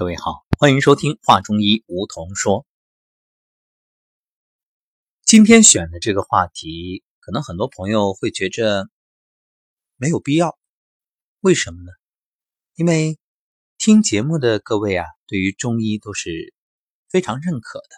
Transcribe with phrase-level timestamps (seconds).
[0.00, 2.66] 各位好，欢迎收听《话中医》，梧桐说。
[5.24, 8.88] 今天选的这个话题，可能很多朋友会觉着
[9.96, 10.58] 没有必要。
[11.40, 11.92] 为什么呢？
[12.76, 13.18] 因为
[13.76, 16.54] 听节目的各位啊，对于中医都是
[17.10, 17.88] 非常认可的，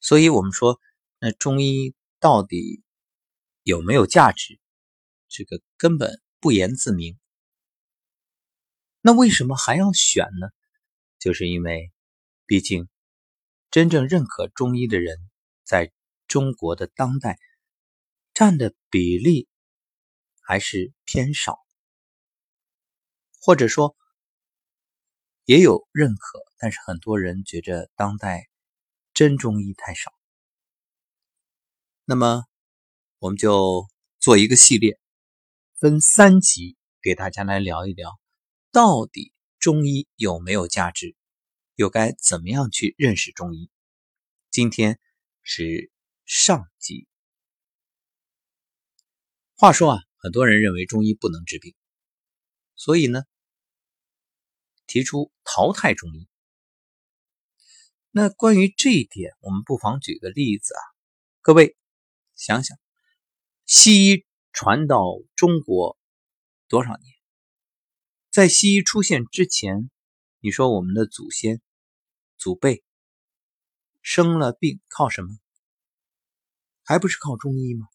[0.00, 0.80] 所以我们说，
[1.18, 2.82] 那中医到底
[3.62, 4.58] 有没有价值？
[5.28, 7.18] 这个根本不言自明。
[9.02, 10.48] 那为什么还要选呢？
[11.20, 11.92] 就是因为，
[12.46, 12.88] 毕竟
[13.70, 15.18] 真正认可中医的人，
[15.64, 15.92] 在
[16.26, 17.38] 中国的当代
[18.32, 19.46] 占的比例
[20.40, 21.58] 还是偏少，
[23.38, 23.94] 或者说
[25.44, 28.48] 也有认可，但是很多人觉着当代
[29.12, 30.10] 真中医太少。
[32.06, 32.44] 那么，
[33.18, 33.86] 我们就
[34.18, 34.98] 做一个系列，
[35.78, 38.18] 分三集给大家来聊一聊，
[38.72, 39.34] 到底。
[39.60, 41.14] 中医有没有价值？
[41.74, 43.70] 又该怎么样去认识中医？
[44.50, 44.98] 今天
[45.42, 45.92] 是
[46.24, 47.06] 上集。
[49.54, 51.74] 话说啊，很多人认为中医不能治病，
[52.74, 53.24] 所以呢，
[54.86, 56.26] 提出淘汰中医。
[58.10, 60.80] 那关于这一点，我们不妨举个例子啊，
[61.42, 61.76] 各位
[62.34, 62.78] 想想，
[63.66, 65.04] 西医传到
[65.36, 65.98] 中国
[66.66, 67.19] 多少年？
[68.40, 69.90] 在西医出现之前，
[70.38, 71.60] 你说我们的祖先、
[72.38, 72.82] 祖辈
[74.00, 75.36] 生了病靠什么？
[76.82, 77.86] 还不是靠中医吗？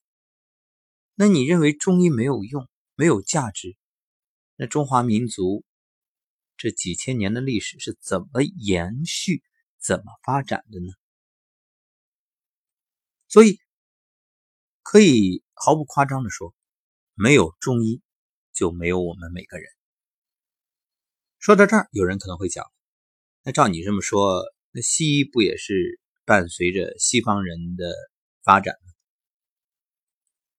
[1.15, 3.75] 那你认为中医没有用、没有价值？
[4.55, 5.65] 那中华民族
[6.57, 9.41] 这几千年的历史是怎么延续、
[9.79, 10.93] 怎么发展的呢？
[13.27, 13.57] 所以
[14.83, 16.53] 可以毫不夸张的说，
[17.15, 18.03] 没有中医，
[18.53, 19.71] 就没有我们每个人。
[21.45, 22.65] 说到这儿，有人可能会讲
[23.45, 27.93] ：“那照你这么说，那西医不也是伴随着西方人的
[28.41, 28.91] 发展吗？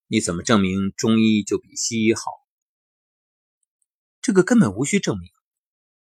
[0.06, 2.30] 你怎么证明中医就比西医好？
[4.22, 5.28] 这个根本无需证明。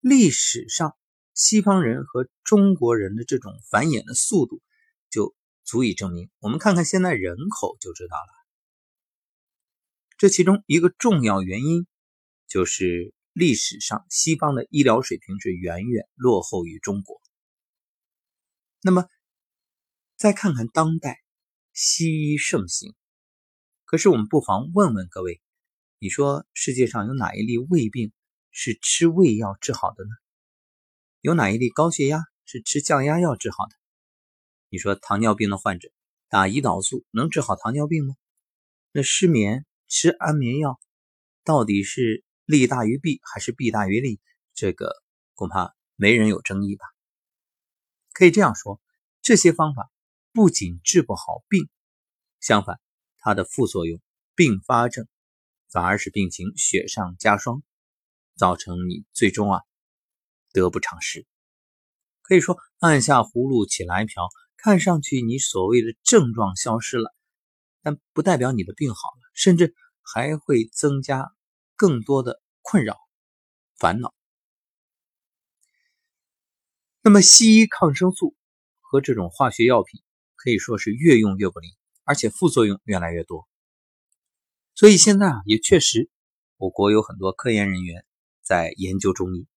[0.02, 0.96] 历史上
[1.34, 4.62] 西方人和中国人的这种繁衍的速度
[5.10, 6.30] 就足以证明。
[6.38, 8.30] 我们看看现在人口就知道了。
[10.20, 11.88] 这其中一个重要原因
[12.48, 17.22] 就是。”历史上，西方的医疗水平是远远落后于中国。
[18.82, 19.08] 那么，
[20.18, 21.22] 再看看当代
[21.72, 22.94] 西医盛行，
[23.86, 25.40] 可是我们不妨问问各位：
[26.00, 28.12] 你说世界上有哪一例胃病
[28.52, 30.10] 是吃胃药治好的呢？
[31.22, 33.72] 有哪一例高血压是吃降压药治好的？
[34.68, 35.90] 你说糖尿病的患者
[36.28, 38.16] 打胰岛素能治好糖尿病吗？
[38.92, 40.78] 那失眠吃安眠药
[41.46, 42.26] 到底是？
[42.50, 44.20] 利大于弊还是弊大于利？
[44.56, 44.92] 这个
[45.36, 46.84] 恐怕没人有争议吧。
[48.12, 48.82] 可以这样说，
[49.22, 49.92] 这些方法
[50.34, 51.70] 不仅治不好病，
[52.40, 52.80] 相反，
[53.20, 54.02] 它的副作用、
[54.34, 55.08] 并发症
[55.70, 57.62] 反而使病情雪上加霜，
[58.36, 59.62] 造成你最终啊
[60.52, 61.28] 得不偿失。
[62.24, 64.28] 可以说，按下葫芦起来瓢，
[64.58, 67.14] 看上去你所谓的症状消失了，
[67.84, 71.31] 但不代表你的病好了，甚至还会增加。
[71.80, 72.98] 更多的困扰、
[73.78, 74.14] 烦恼。
[77.02, 78.36] 那么，西医抗生素
[78.82, 80.02] 和这种化学药品
[80.36, 81.72] 可以说是越用越不灵，
[82.04, 83.48] 而且副作用越来越多。
[84.76, 86.10] 所以现在啊，也确实，
[86.58, 88.06] 我国有很多科研人员
[88.42, 89.48] 在研究中医，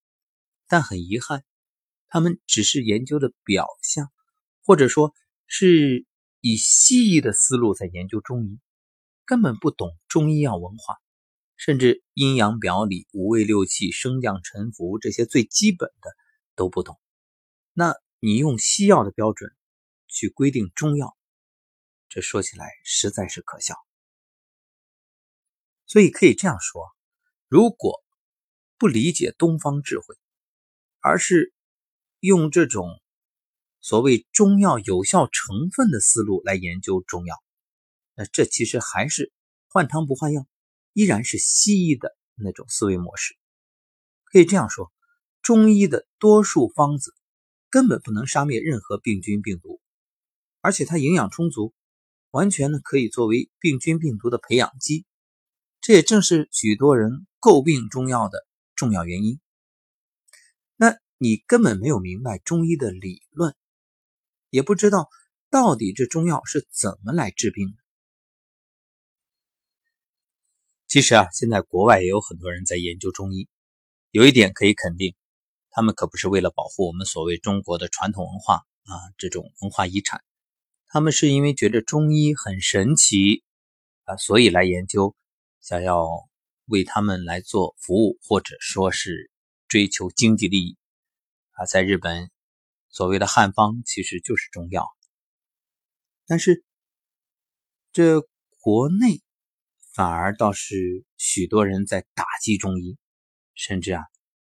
[0.69, 1.43] 但很遗憾，
[2.06, 4.12] 他们只是研究的表象，
[4.65, 5.12] 或者说
[5.49, 6.06] 是
[6.41, 8.60] 以西医的思路在研究中医，
[9.25, 11.00] 根本不懂中医药文化。
[11.64, 16.10] 甚至阴阳表里、五味六气、升降沉浮这些最基本的
[16.56, 16.98] 都不懂，
[17.72, 19.54] 那你用西药的标准
[20.08, 21.16] 去规定中药，
[22.08, 23.76] 这说起来实在是可笑。
[25.86, 26.82] 所以可以这样说：
[27.46, 28.02] 如果
[28.76, 30.16] 不理解东方智慧，
[30.98, 31.54] 而是
[32.18, 33.00] 用这种
[33.80, 37.41] 所谓中药有效成分的思路来研究中药，
[38.16, 39.32] 那这其实还是
[39.68, 40.44] 换汤不换药。
[40.92, 43.34] 依然是西医的那种思维模式，
[44.24, 44.92] 可以这样说，
[45.41, 47.15] 中医的多数方子
[47.71, 49.80] 根本不能杀灭任何病菌病毒，
[50.60, 51.72] 而且它营养充足，
[52.30, 55.06] 完全呢可以作为病菌病毒的培养基。
[55.80, 58.47] 这也正是许多人诟病中药的
[58.77, 59.41] 重要原因。
[60.77, 63.56] 那你根本没有明白中医的理论，
[64.50, 65.09] 也不知道
[65.50, 67.81] 到底这中药是怎么来治病的。
[70.92, 73.48] 其实啊，现在国外也有很多人在研究中医。
[74.10, 75.16] 有一点可以肯定，
[75.71, 80.22] 他们可不是为了保护我们所谓中国的传统文化啊这种文化遗产，
[80.89, 83.42] 他们是因为觉得中医很神奇
[84.04, 85.16] 啊，所以来研究，
[85.62, 86.06] 想要
[86.66, 89.30] 为他们来做服务，或者说是
[89.68, 90.77] 追求经济利益
[91.53, 91.65] 啊。
[91.65, 92.30] 在日本，
[92.91, 94.86] 所谓的汉方其实就是中药，
[96.27, 96.62] 但是
[97.94, 98.21] 这
[98.60, 99.22] 国内。
[99.92, 102.97] 反而倒是许多人在打击中医，
[103.54, 104.03] 甚至啊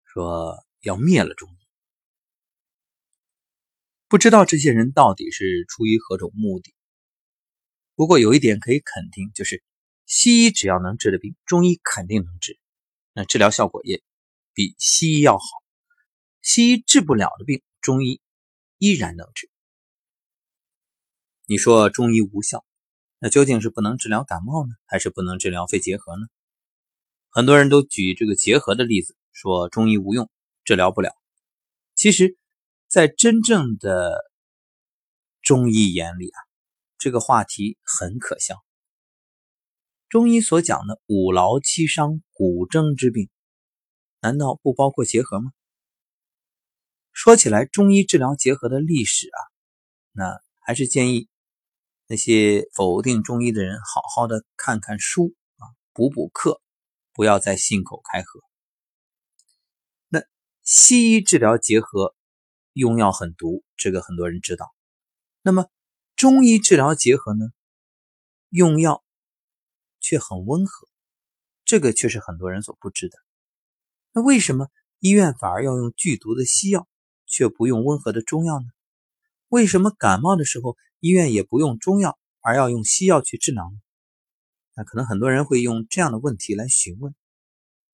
[0.04, 1.58] 说要灭了中医。
[4.08, 6.74] 不知道这些人到底是出于何种目的。
[7.94, 9.62] 不过有一点可以肯定，就是
[10.06, 12.58] 西医只要能治的病，中医肯定能治，
[13.12, 14.02] 那治疗效果也
[14.54, 15.44] 比西医要好。
[16.40, 18.20] 西医治不了的病，中医
[18.78, 19.50] 依然能治。
[21.46, 22.64] 你说中医无效？
[23.20, 26.26] 那究竟是不能治疗感冒呢，还是不能治疗肺结核呢？
[27.30, 30.30] 很多人都举这个结核的例子，说中医无用，
[30.64, 31.12] 治疗不了。
[31.94, 32.38] 其实，
[32.86, 34.18] 在真正的
[35.42, 36.38] 中医眼里啊，
[36.96, 38.56] 这个话题很可笑。
[40.08, 43.28] 中医所讲的五劳七伤骨征之病，
[44.20, 45.50] 难道不包括结核吗？
[47.12, 49.40] 说起来，中医治疗结核的历史啊，
[50.12, 51.28] 那还是建议。
[52.10, 56.62] 那些否定中医的人，好好的看看书啊，补补课，
[57.12, 58.40] 不要再信口开河。
[60.08, 60.22] 那
[60.62, 62.14] 西医治疗结核
[62.72, 64.74] 用药很毒，这个很多人知道。
[65.42, 65.66] 那么
[66.16, 67.50] 中医治疗结核呢，
[68.48, 69.04] 用药
[70.00, 70.88] 却很温和，
[71.66, 73.18] 这个却是很多人所不知的。
[74.12, 74.68] 那为什么
[74.98, 76.88] 医院反而要用剧毒的西药，
[77.26, 78.66] 却不用温和的中药呢？
[79.48, 80.78] 为什么感冒的时候？
[81.00, 83.70] 医院也不用中药，而要用西药去治疗？
[84.74, 87.14] 那可能很多人会用这样的问题来询问。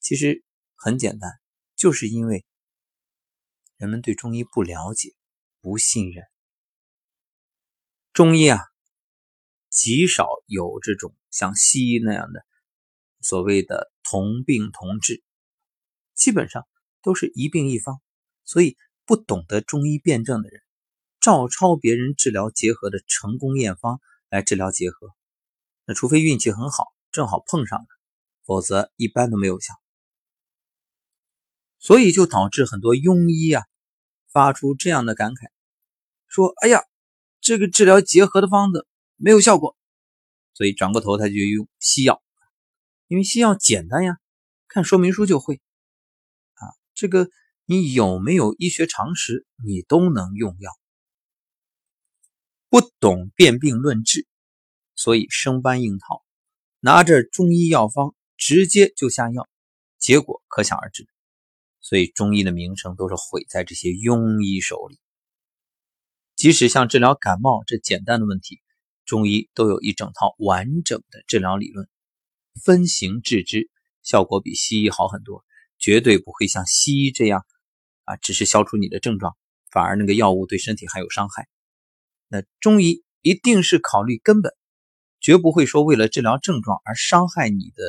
[0.00, 1.30] 其实很简单，
[1.76, 2.44] 就是因为
[3.76, 5.14] 人们对中医不了解、
[5.60, 6.24] 不信任。
[8.12, 8.60] 中医啊，
[9.68, 12.44] 极少有这种像西医那样的
[13.20, 15.22] 所谓的同病同治，
[16.14, 16.66] 基本上
[17.02, 18.00] 都是一病一方。
[18.46, 20.63] 所以不懂得中医辩证的人。
[21.24, 23.98] 照抄别人治疗结核的成功验方
[24.28, 25.08] 来治疗结核，
[25.86, 27.86] 那除非运气很好，正好碰上了，
[28.44, 29.72] 否则一般都没有效。
[31.78, 33.62] 所以就导致很多庸医啊
[34.32, 35.48] 发出这样的感慨，
[36.28, 36.82] 说：“哎呀，
[37.40, 38.86] 这个治疗结核的方子
[39.16, 39.78] 没有效果。”
[40.52, 42.22] 所以转过头他就用西药，
[43.08, 44.18] 因为西药简单呀，
[44.68, 45.62] 看说明书就会。
[46.52, 47.30] 啊，这个
[47.64, 50.70] 你有没有医学常识，你都能用药。
[52.74, 54.26] 不懂辨病论治，
[54.96, 56.24] 所以生搬硬套，
[56.80, 59.48] 拿着中医药方直接就下药，
[60.00, 61.06] 结果可想而知。
[61.80, 64.98] 所以中医的名声都是毁在这些庸医手里。
[66.34, 68.60] 即使像治疗感冒这简单的问题，
[69.04, 71.88] 中医都有一整套完整的治疗理论，
[72.64, 73.70] 分型治之，
[74.02, 75.44] 效果比西医好很多，
[75.78, 77.46] 绝对不会像西医这样
[78.02, 79.36] 啊，只是消除你的症状，
[79.70, 81.46] 反而那个药物对身体还有伤害。
[82.34, 84.52] 那中医一定是考虑根本，
[85.20, 87.84] 绝不会说为了治疗症状而伤害你的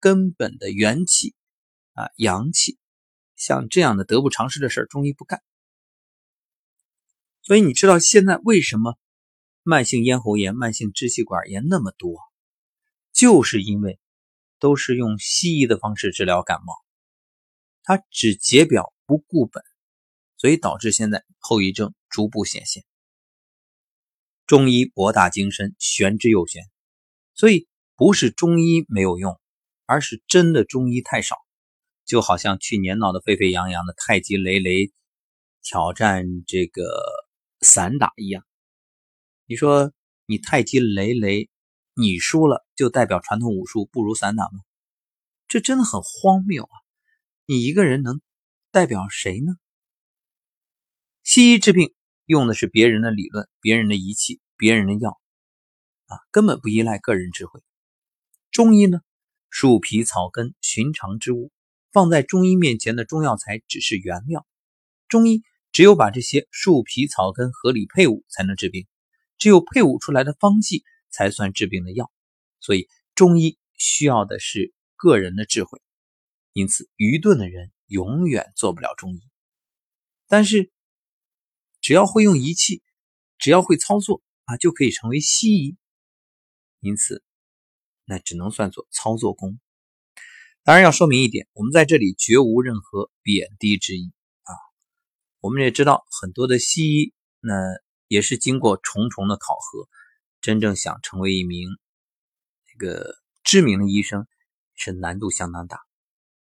[0.00, 1.36] 根本的元气
[1.92, 2.80] 啊阳气，
[3.36, 5.40] 像这样的得不偿失的事中医不干。
[7.42, 8.98] 所以你知道现在为什么
[9.62, 12.18] 慢性咽喉炎、慢性支气管炎那么多，
[13.12, 14.00] 就是因为
[14.58, 16.74] 都是用西医的方式治疗感冒，
[17.84, 19.62] 它只解表不顾本，
[20.36, 22.84] 所以导致现在后遗症逐步显现。
[24.50, 26.64] 中医博大精深，玄之又玄，
[27.36, 29.40] 所以不是中医没有用，
[29.86, 31.36] 而是真的中医太少。
[32.04, 34.92] 就好像去年闹得沸沸扬扬的太极雷雷
[35.62, 36.82] 挑战这个
[37.60, 38.44] 散打一样，
[39.46, 39.92] 你说
[40.26, 41.48] 你太极雷雷
[41.94, 44.64] 你输了，就代表传统武术不如散打吗？
[45.46, 46.74] 这真的很荒谬啊！
[47.46, 48.20] 你一个人能
[48.72, 49.52] 代表谁呢？
[51.22, 51.94] 西医治病。
[52.30, 55.20] 用的是别人的理论、别人的仪器、别人的药，
[56.06, 57.60] 啊，根本不依赖个人智慧。
[58.52, 59.00] 中医呢，
[59.48, 61.50] 树皮草根，寻常之物，
[61.90, 64.46] 放在中医面前的中药材只是原料。
[65.08, 68.86] 中医只有把这些树皮草根合理配伍，才能治病。
[69.36, 72.12] 只有配伍出来的方剂，才算治病的药。
[72.60, 75.82] 所以，中医需要的是个人的智慧。
[76.52, 79.20] 因此，愚钝的人永远做不了中医。
[80.28, 80.70] 但是，
[81.80, 82.82] 只要会用仪器，
[83.38, 85.76] 只要会操作啊，就可以成为西医。
[86.80, 87.22] 因此，
[88.04, 89.58] 那只能算作操作工。
[90.62, 94.52] 当然要说明一点，我们在这里绝无任何贬低之意啊。
[95.40, 97.54] 我们也知道很多的西医，那
[98.08, 99.88] 也是经过重重的考核，
[100.40, 101.68] 真正想成为一名
[102.66, 104.26] 这个知名的医生，
[104.74, 105.80] 是难度相当大。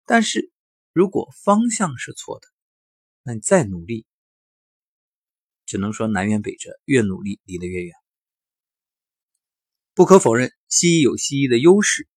[0.05, 0.51] 但是
[0.93, 2.47] 如果方向是错的，
[3.23, 4.05] 那你再努力，
[5.67, 7.93] 只能说南辕北辙，越努力离得越远。
[9.93, 12.07] 不可否认，西医有西医的优势，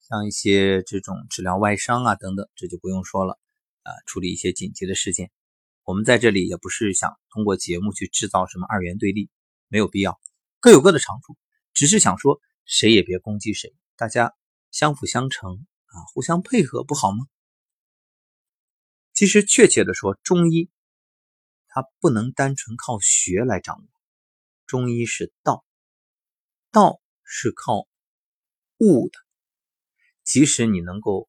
[0.00, 3.40] 像一些这种治疗外伤啊等等，这就不用说了。
[3.84, 5.32] 啊，处理一些紧急的事件，
[5.82, 9.28] 我们在这里也不是想通过节目去制造什么二元对立，
[9.66, 10.20] 没有必要，
[10.60, 11.36] 各有各的长处，
[11.74, 14.36] 只是想说谁也别攻击谁，大家
[14.70, 17.26] 相辅相成啊，互相配合不好吗？
[19.12, 20.70] 其实确切的说，中医
[21.74, 23.88] 它不能单纯靠学来掌握，
[24.66, 25.64] 中医是道，
[26.70, 27.88] 道是靠
[28.78, 29.18] 悟的，
[30.24, 31.28] 即使你能够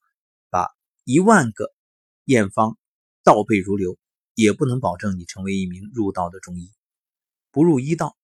[0.49, 0.69] 把
[1.03, 1.73] 一万个。
[2.25, 2.77] 验方
[3.21, 3.99] 倒背如流，
[4.33, 6.71] 也不能保证你成为一名入道的中医。
[7.51, 8.15] 不入医道，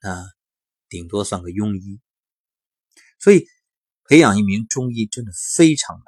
[0.00, 0.24] 那
[0.88, 2.00] 顶多算个庸医。
[3.18, 3.46] 所以，
[4.04, 6.06] 培养一名中医真的非常难。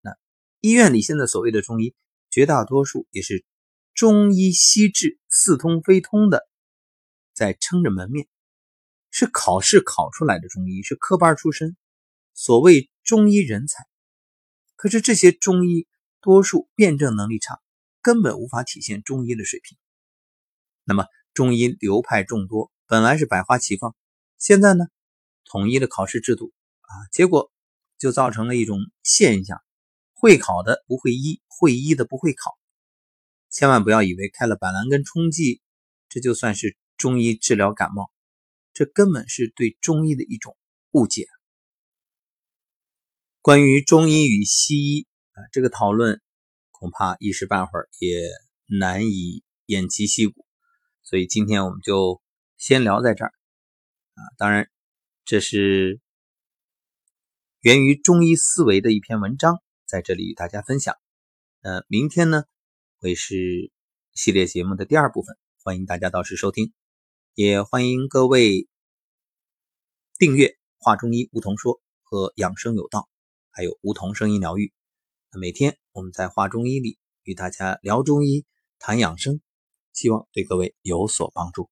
[0.00, 0.18] 那
[0.60, 1.94] 医院里现在所谓的中医，
[2.30, 3.44] 绝大多数也是
[3.94, 6.48] 中医西治似通非通的，
[7.32, 8.28] 在撑着门面，
[9.10, 11.76] 是考试考出来的中医，是科班出身，
[12.34, 13.84] 所谓中医人才。
[14.76, 15.86] 可是这些中医。
[16.22, 17.62] 多数辩证能力差，
[18.02, 19.78] 根本无法体现中医的水平。
[20.84, 23.96] 那么中医流派众多，本来是百花齐放，
[24.36, 24.84] 现在呢，
[25.46, 27.50] 统一的考试制度啊，结果
[27.96, 29.62] 就造成了一种现象：
[30.12, 32.58] 会考的不会医，会医的不会考。
[33.50, 35.60] 千万不要以为开了板蓝根冲剂，
[36.08, 38.10] 这就算是中医治疗感冒，
[38.72, 40.56] 这根本是对中医的一种
[40.92, 41.26] 误解。
[43.42, 45.42] 关于中医与西医啊。
[45.50, 46.20] 这个讨论
[46.70, 48.20] 恐怕一时半会儿也
[48.66, 50.44] 难以偃旗息鼓，
[51.02, 52.22] 所以今天我们就
[52.56, 53.32] 先聊在这儿
[54.14, 54.20] 啊。
[54.38, 54.70] 当然，
[55.24, 56.00] 这是
[57.60, 60.94] 源于中医思维的一篇文章，在这里与大家分享。
[61.62, 62.44] 呃，明天呢
[63.00, 63.72] 会是
[64.12, 66.74] 系列节目的第二部分，欢迎大家到时收听，
[67.34, 68.68] 也欢迎各位
[70.18, 72.98] 订阅《话中医梧桐说》和《养生有道》，
[73.50, 74.74] 还有梧桐声音疗愈。
[75.32, 78.44] 每天我们在话中医里与大家聊中医、
[78.78, 79.40] 谈养生，
[79.94, 81.70] 希望对各位有所帮助。